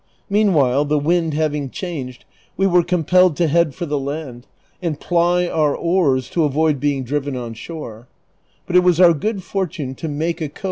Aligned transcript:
Meanwhile, 0.31 0.85
the 0.85 0.97
wind 0.97 1.35
having 1.35 1.69
changed 1.69 2.25
we 2.57 2.65
were 2.65 2.81
compelled 2.81 3.37
to 3.37 3.45
head 3.45 3.75
for 3.75 3.85
the 3.85 3.99
land, 3.99 4.47
and 4.81 4.99
ply 4.99 5.45
our 5.45 5.75
oars 5.75 6.27
to 6.31 6.43
avoid 6.43 6.79
being 6.79 7.03
driven 7.03 7.35
on 7.37 7.53
shore; 7.53 8.07
but 8.65 8.75
it 8.75 8.79
was 8.79 8.99
our 8.99 9.13
good 9.13 9.43
fortune 9.43 9.93
to 9.93 10.07
make 10.07 10.41
a 10.41 10.49
cove 10.49 10.55
Vol. 10.55 10.59